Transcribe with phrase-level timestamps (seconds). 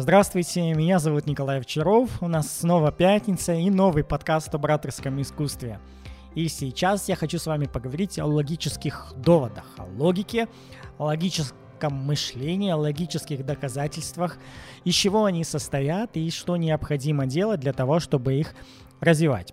[0.00, 5.78] Здравствуйте, меня зовут Николай Овчаров, у нас снова пятница и новый подкаст о братерском искусстве.
[6.34, 10.48] И сейчас я хочу с вами поговорить о логических доводах, о логике,
[10.96, 14.38] о логическом мышлении, о логических доказательствах,
[14.84, 18.54] из чего они состоят и что необходимо делать для того, чтобы их
[19.00, 19.52] развивать.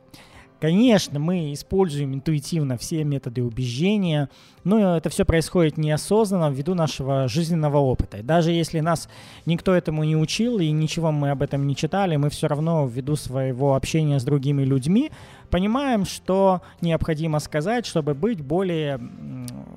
[0.60, 4.28] Конечно, мы используем интуитивно все методы убеждения,
[4.64, 8.24] но это все происходит неосознанно ввиду нашего жизненного опыта.
[8.24, 9.08] Даже если нас
[9.46, 13.16] никто этому не учил и ничего мы об этом не читали, мы все равно ввиду
[13.16, 15.12] своего общения с другими людьми
[15.52, 19.00] понимаем, что необходимо сказать, чтобы быть более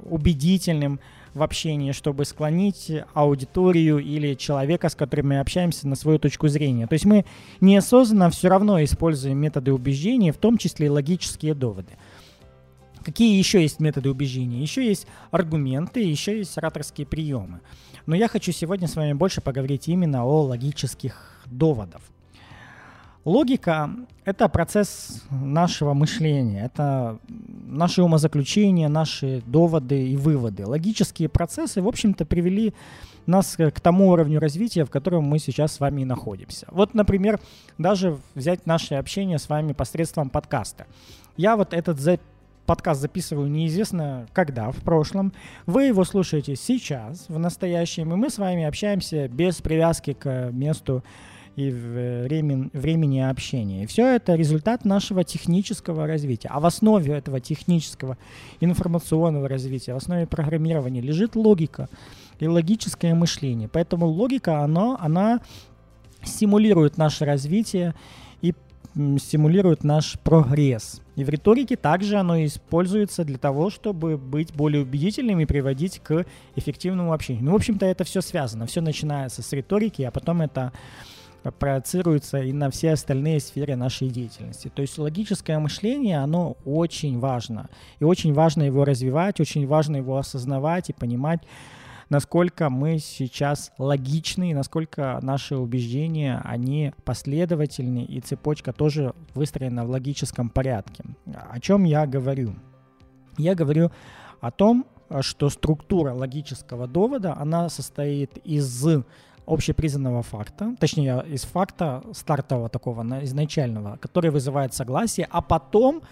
[0.08, 0.98] убедительным,
[1.34, 6.86] в общении, чтобы склонить аудиторию или человека, с которым мы общаемся, на свою точку зрения.
[6.86, 7.24] То есть мы
[7.60, 11.92] неосознанно все равно используем методы убеждения, в том числе и логические доводы.
[13.04, 14.60] Какие еще есть методы убеждения?
[14.60, 17.60] Еще есть аргументы, еще есть ораторские приемы.
[18.06, 22.02] Но я хочу сегодня с вами больше поговорить именно о логических доводах.
[23.24, 23.90] Логика—
[24.24, 30.66] это процесс нашего мышления, это наши умозаключения, наши доводы и выводы.
[30.66, 32.72] Логические процессы, в общем-то, привели
[33.26, 36.66] нас к тому уровню развития, в котором мы сейчас с вами и находимся.
[36.70, 37.40] Вот, например,
[37.76, 40.86] даже взять наше общение с вами посредством подкаста.
[41.36, 42.18] Я вот этот за
[42.64, 45.32] подкаст записываю неизвестно когда, в прошлом.
[45.66, 51.04] Вы его слушаете сейчас, в настоящем, и мы с вами общаемся без привязки к месту
[51.56, 53.84] и времен, времени общения.
[53.84, 56.48] И все это результат нашего технического развития.
[56.48, 58.16] А в основе этого технического
[58.60, 61.88] информационного развития, в основе программирования лежит логика
[62.38, 63.68] и логическое мышление.
[63.68, 65.40] Поэтому логика, оно, она
[66.22, 67.94] стимулирует наше развитие
[68.42, 68.54] и
[69.18, 71.00] стимулирует наш прогресс.
[71.16, 76.24] И в риторике также оно используется для того, чтобы быть более убедительным и приводить к
[76.56, 77.44] эффективному общению.
[77.44, 78.66] Ну, в общем-то, это все связано.
[78.66, 80.72] Все начинается с риторики, а потом это
[81.58, 84.70] проецируется и на все остальные сферы нашей деятельности.
[84.74, 87.68] То есть логическое мышление, оно очень важно.
[87.98, 91.40] И очень важно его развивать, очень важно его осознавать и понимать,
[92.10, 100.50] насколько мы сейчас логичны, насколько наши убеждения, они последовательны, и цепочка тоже выстроена в логическом
[100.50, 101.04] порядке.
[101.26, 102.54] О чем я говорю?
[103.38, 103.90] Я говорю
[104.40, 104.84] о том,
[105.22, 108.86] что структура логического довода, она состоит из
[109.50, 116.02] общепризнанного факта, точнее, из факта стартового такого, изначального, который вызывает согласие, а потом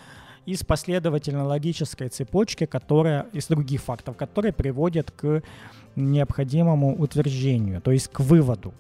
[0.47, 5.43] из последовательно логической цепочки, которая из других фактов, которые приводят к
[5.97, 8.73] необходимому утверждению, то есть к выводу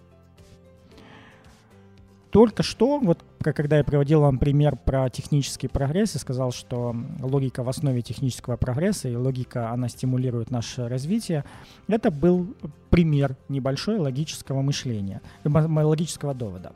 [2.38, 7.64] только что, вот когда я приводил вам пример про технический прогресс и сказал, что логика
[7.64, 11.44] в основе технического прогресса и логика, она стимулирует наше развитие,
[11.88, 12.54] это был
[12.90, 16.74] пример небольшой логического мышления, логического довода.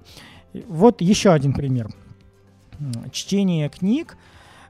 [0.67, 1.91] Вот еще один пример.
[3.13, 4.17] Чтение книг,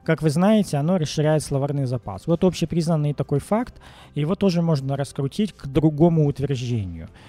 [0.03, 2.27] как вы знаете, оно расширяет словарный запас.
[2.27, 3.81] Вот общепризнанный такой факт,
[4.13, 7.09] его тоже можно раскрутить к другому утверждению–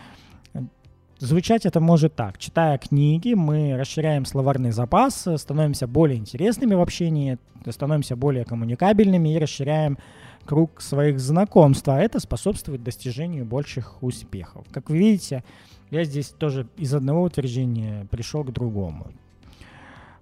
[1.19, 2.38] Звучать это может так.
[2.38, 7.38] Читая книги, мы расширяем словарный запас, становимся более интересными в общении,
[7.69, 9.97] становимся более коммуникабельными и расширяем
[10.44, 14.66] круг своих знакомств, а это способствует достижению больших успехов.
[14.72, 15.44] Как вы видите,
[15.91, 19.06] я здесь тоже из одного утверждения пришел к другому.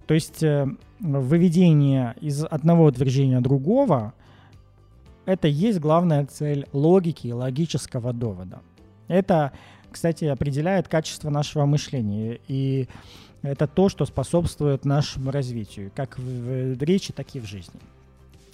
[0.05, 0.67] То есть э,
[0.99, 4.13] выведение из одного утверждения другого–
[5.25, 8.61] это есть главная цель логики и логического довода.
[9.07, 9.53] Это
[9.93, 12.39] кстати, определяет качество нашего мышления.
[12.47, 12.87] И
[13.41, 17.79] это то, что способствует нашему развитию, как в речи, так и в жизни.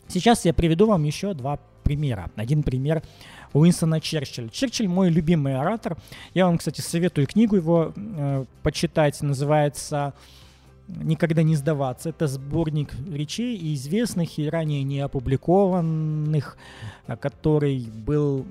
[0.08, 2.30] Сейчас я приведу вам еще два примера.
[2.36, 3.04] Один пример
[3.54, 4.50] Уинстона Черчилля.
[4.50, 5.98] Черчилль мой любимый оратор.
[6.34, 9.22] Я вам, кстати, советую книгу его э, почитать.
[9.22, 10.14] Называется
[10.88, 12.10] «Никогда не сдаваться».
[12.10, 16.58] Это сборник речей и известных и ранее не опубликованных,
[17.20, 18.46] который был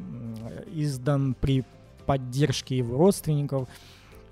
[0.73, 1.65] издан при
[2.09, 3.69] поддержки его родственников.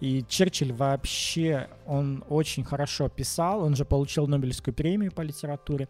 [0.01, 5.89] И Черчилль вообще, он очень хорошо писал, он же получил Нобелевскую премию по литературе.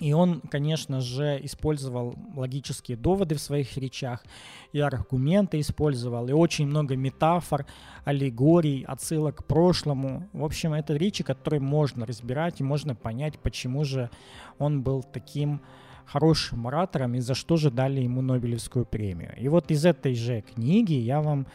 [0.00, 4.24] И он, конечно же, использовал логические доводы в своих речах,
[4.72, 7.66] и аргументы использовал, и очень много метафор,
[8.04, 10.28] аллегорий, отсылок к прошлому.
[10.32, 14.10] В общем, это речи, которые можно разбирать, и можно понять, почему же
[14.58, 15.60] он был таким
[16.10, 19.34] хорошим оратором и за что же дали ему Нобелевскую премию.
[19.38, 21.46] И вот из этой же книги я вам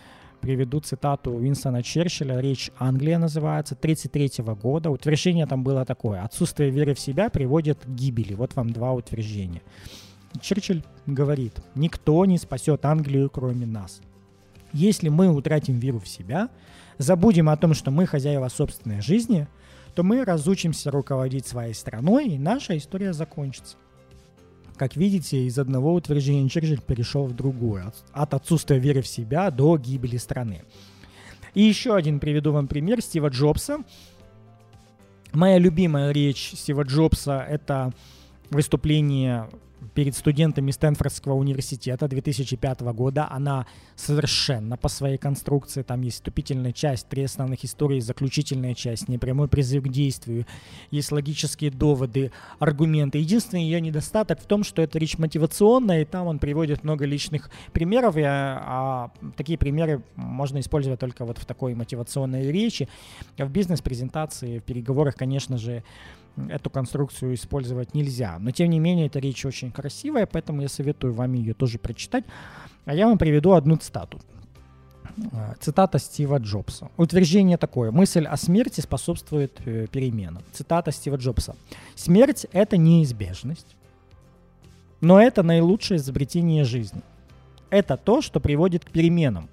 [0.41, 4.89] приведу цитату Уинстона Черчилля, речь Англия называется, 33 года.
[4.89, 6.21] Утверждение там было такое.
[6.21, 8.33] Отсутствие веры в себя приводит к гибели.
[8.33, 9.61] Вот вам два утверждения.
[10.41, 14.01] Черчилль говорит, никто не спасет Англию, кроме нас.
[14.73, 16.49] Если мы утратим веру в себя,
[16.97, 19.47] забудем о том, что мы хозяева собственной жизни,
[19.95, 23.77] то мы разучимся руководить своей страной, и наша история закончится.
[24.75, 29.77] Как видите, из одного утверждения Черчилль перешел в другое, от отсутствия веры в себя до
[29.77, 30.63] гибели страны.
[31.53, 33.83] И еще один приведу вам пример Стива Джобса.
[35.31, 37.93] Моя любимая речь Стива Джобса– это
[38.49, 39.47] выступление
[39.93, 43.27] перед студентами Стэнфордского университета 2005 года.
[43.29, 43.65] Она
[43.95, 45.83] совершенно по своей конструкции.
[45.83, 50.45] Там есть вступительная часть, три основных истории, заключительная часть, непрямой призыв к действию.
[50.91, 53.17] Есть логические доводы, аргументы.
[53.17, 57.49] Единственный ее недостаток в том, что это речь мотивационная, и там он приводит много личных
[57.71, 62.87] примеров, и, а, такие примеры можно использовать только вот в такой мотивационной речи.
[63.37, 65.83] В бизнес-презентации, в переговорах, конечно же,
[66.49, 68.37] эту конструкцию использовать нельзя.
[68.39, 72.25] Но тем не менее, эта речь очень красивая, поэтому я советую вам ее тоже прочитать.
[72.85, 74.19] А я вам приведу одну цитату.
[75.31, 76.89] А, цитата Стива Джобса.
[76.97, 77.91] Утверждение такое.
[77.91, 80.43] Мысль о смерти способствует э, переменам.
[80.51, 81.55] Цитата Стива Джобса.
[81.95, 83.75] Смерть– это неизбежность,
[85.01, 87.01] но это наилучшее изобретение жизни.
[87.69, 89.49] Это то, что приводит к переменам.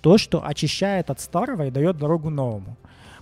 [0.00, 2.76] То, что очищает от старого и дает дорогу новому.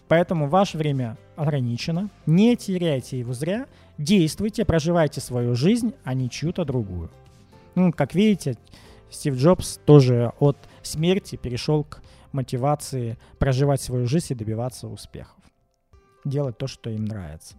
[0.08, 2.10] Поэтому ваше время ограничено.
[2.26, 3.66] Не теряйте его зря.
[3.98, 7.10] Действуйте, проживайте свою жизнь, а не чью-то другую.
[7.74, 8.56] Ну, как видите,
[9.10, 12.02] Стив Джобс тоже от смерти перешел к
[12.32, 15.36] мотивации проживать свою жизнь и добиваться успехов.
[16.24, 17.56] Делать то, что им нравится.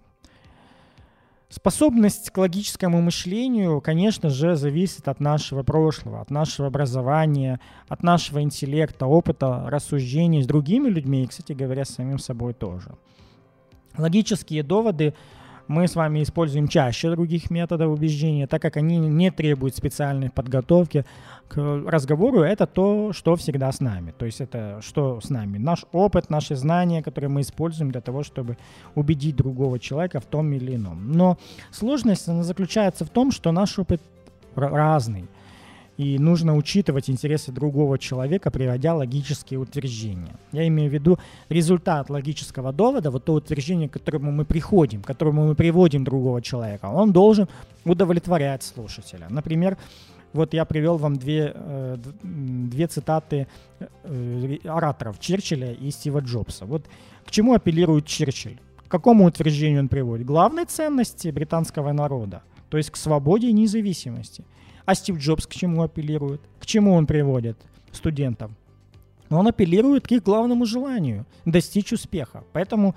[1.55, 8.41] Способность к логическому мышлению, конечно же, зависит от нашего прошлого, от нашего образования, от нашего
[8.41, 12.95] интеллекта, опыта, рассуждений с другими людьми и, кстати говоря, с самим собой тоже.
[13.95, 15.13] Логические доводы
[15.67, 21.05] мы с вами используем чаще других методов убеждения, так как они не требуют специальной подготовки
[21.47, 22.41] к разговору.
[22.41, 24.13] Это то, что всегда с нами.
[24.17, 25.57] То есть это что с нами?
[25.57, 28.57] Наш опыт, наши знания, которые мы используем для того, чтобы
[28.95, 31.11] убедить другого человека в том или ином.
[31.11, 31.37] Но
[31.71, 34.01] сложность она заключается в том, что наш опыт
[34.55, 35.27] разный–
[35.97, 40.35] и нужно учитывать интересы другого человека, приводя логические утверждения.
[40.51, 41.19] Я имею в виду
[41.49, 46.41] результат логического довода, вот то утверждение, к которому мы приходим, к которому мы приводим другого
[46.41, 47.47] человека, он должен
[47.85, 49.27] удовлетворять слушателя.
[49.29, 49.77] Например,
[50.33, 53.47] вот я привел вам две, э, две цитаты
[53.79, 56.65] э, ораторов Черчилля и Стива Джобса.
[56.65, 56.85] Вот
[57.23, 58.57] к чему апеллирует Черчилль?
[58.87, 60.25] К какому утверждению он приводит?
[60.25, 64.43] Главной ценности британского народа, то есть к свободе и независимости–
[64.85, 66.41] а Стив Джобс к чему апеллирует?
[66.59, 67.57] К чему он приводит
[67.91, 68.51] студентов?
[69.29, 72.43] Он апеллирует к их главному желанию– достичь успеха.
[72.51, 72.95] Поэтому,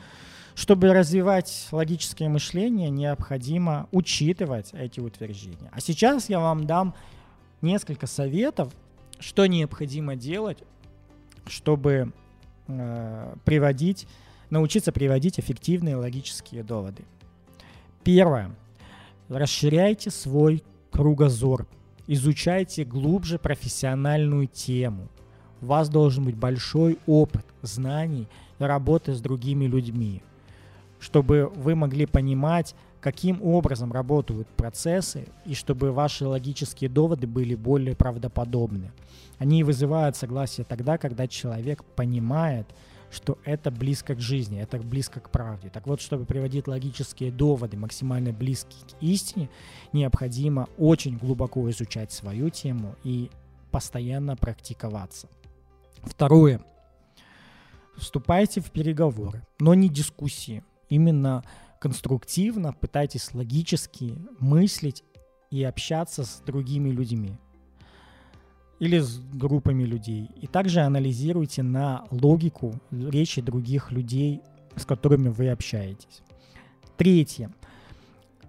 [0.55, 5.71] чтобы развивать логическое мышление, необходимо учитывать эти утверждения.
[5.73, 6.95] А сейчас я вам дам
[7.63, 8.73] несколько советов,
[9.19, 10.59] что необходимо делать,
[11.47, 12.13] чтобы
[12.67, 14.07] э, приводить,
[14.51, 17.05] научиться приводить эффективные логические доводы.
[18.05, 18.51] Первое.
[19.29, 20.63] Расширяйте свой
[20.97, 21.67] кругозор.
[22.07, 25.09] Изучайте глубже профессиональную тему.
[25.61, 28.27] У вас должен быть большой опыт знаний
[28.59, 30.23] и работы с другими людьми,
[30.99, 37.95] чтобы вы могли понимать, каким образом работают процессы, и чтобы ваши логические доводы были более
[37.95, 38.91] правдоподобны.
[39.39, 42.67] Они вызывают согласие тогда, когда человек понимает,
[43.11, 45.69] что это близко к жизни, это близко к правде.
[45.69, 49.49] Так вот, чтобы приводить логические доводы максимально близкие к истине,
[49.93, 53.31] необходимо очень глубоко изучать свою тему и
[53.71, 55.29] постоянно практиковаться.
[56.03, 56.61] Второе.
[57.97, 60.63] Вступайте в переговоры, но не дискуссии.
[60.89, 61.45] Именно
[61.81, 65.03] конструктивно пытайтесь логически мыслить
[65.51, 67.39] и общаться с другими людьми
[68.79, 70.31] или с группами людей.
[70.41, 74.43] И также анализируйте на логику речи других людей,
[74.77, 76.23] с которыми вы общаетесь.
[76.97, 77.51] Третье.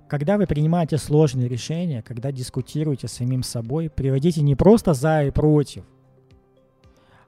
[0.08, 5.32] Когда вы принимаете сложные решения, когда дискутируете с самим собой, приводите не просто за и
[5.32, 5.84] против,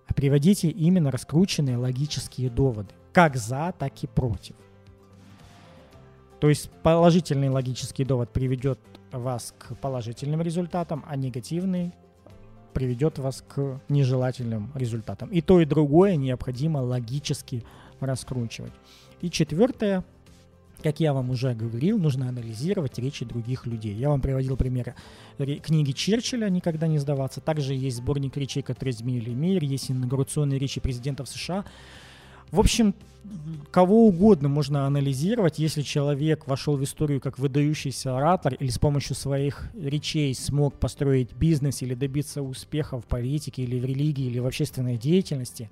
[0.07, 4.55] а приводите именно раскрученные логические доводы, как за, так и против.
[6.39, 8.79] То есть положительный логический довод приведет
[9.11, 11.93] вас к положительным результатам, а негативный
[12.73, 15.29] приведет вас к нежелательным результатам.
[15.29, 17.63] И то, и другое необходимо логически
[17.99, 18.71] раскручивать.
[19.21, 20.03] И четвертое,
[20.81, 23.93] как я вам уже говорил, нужно анализировать речи других людей.
[23.93, 24.95] Я вам приводил пример
[25.37, 27.41] книги Черчилля «Никогда не сдаваться».
[27.41, 31.65] Также есть сборник речей, которые изменили мир, есть инаугурационные речи президентов США.
[32.51, 32.95] В общем,
[33.71, 39.15] кого угодно можно анализировать, если человек вошел в историю как выдающийся оратор или с помощью
[39.15, 44.47] своих речей смог построить бизнес или добиться успеха в политике или в религии или в
[44.47, 45.69] общественной деятельности,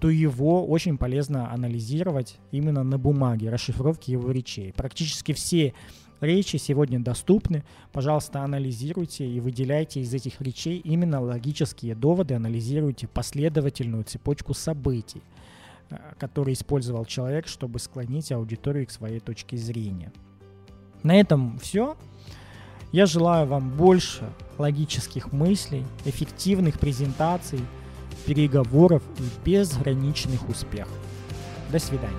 [0.00, 4.72] то его очень полезно анализировать именно на бумаге, расшифровки его речей.
[4.72, 5.74] Практически все
[6.20, 7.64] речи сегодня доступны.
[7.92, 15.22] Пожалуйста, анализируйте и выделяйте из этих речей именно логические доводы, анализируйте последовательную цепочку событий.
[15.90, 20.12] Э, который использовал человек, чтобы склонить аудиторию к своей точке зрения.
[21.02, 21.96] На этом все.
[22.92, 24.24] Я желаю вам больше
[24.58, 27.60] логических мыслей, эффективных презентаций,
[28.26, 30.92] переговоров и безграничных успехов.
[31.70, 32.16] До свидания.